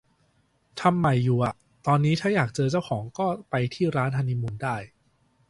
[0.81, 1.53] ทำใหม่อยู่อะ
[1.87, 4.75] ตอนนี้ถ้าอยากเจอเจ้าของก็ไปที่ร้านฮันนีมูนได้